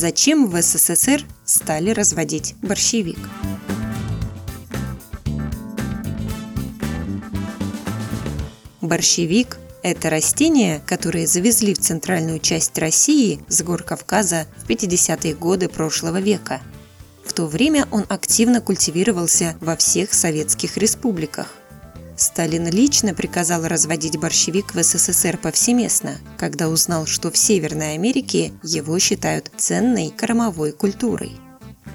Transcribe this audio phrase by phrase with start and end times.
[0.00, 3.18] Зачем в СССР стали разводить борщевик?
[8.80, 15.68] Борщевик– это растение, которое завезли в центральную часть России с гор Кавказа в 50-е годы
[15.68, 16.62] прошлого века.
[17.22, 21.59] В то время он активно культивировался во всех советских республиках.
[22.20, 28.98] Сталин лично приказал разводить борщевик в СССР повсеместно, когда узнал, что в Северной Америке его
[28.98, 31.32] считают ценной кормовой культурой.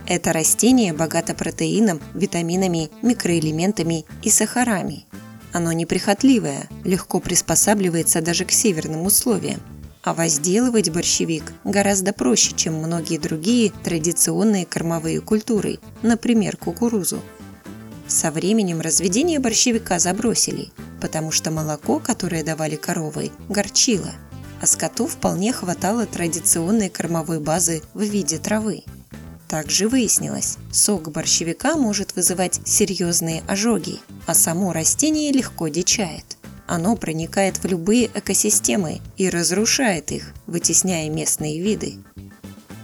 [0.08, 5.06] Это растение богато протеином, витаминами, микроэлементами и сахарами.
[5.54, 9.62] Оно неприхотливое, легко приспосабливается даже к северным условиям.
[10.02, 17.22] А возделывать борщевик гораздо проще, чем многие другие традиционные кормовые культуры, например, кукурузу.
[18.08, 20.70] Со временем разведение борщевика забросили,
[21.02, 24.14] потому что молоко, которое давали коровы, горчило,
[24.62, 28.84] а скоту вполне хватало традиционной кормовой базы в виде травы.
[29.48, 36.38] Также выяснилось, сок борщевика может вызывать серьезные ожоги, а само растение легко дичает.
[36.68, 41.96] Оно проникает в любые экосистемы и разрушает их, вытесняя местные виды.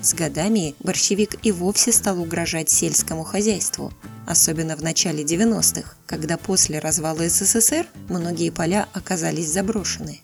[0.01, 3.91] С годами борщевик и вовсе стал угрожать сельскому хозяйству,
[4.27, 10.21] особенно в начале 90-х, когда после развала СССР многие поля оказались заброшены.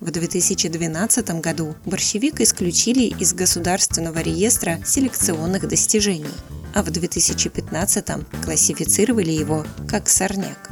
[0.00, 6.30] В 2012 году борщевик исключили из Государственного реестра селекционных достижений,
[6.74, 8.06] а в 2015
[8.44, 10.70] классифицировали его как сорняк.